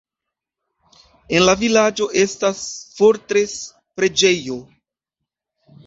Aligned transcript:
En 1.39 1.45
la 1.49 1.55
vilaĝo 1.65 2.09
estas 2.23 2.65
fortres-preĝejo. 2.97 4.61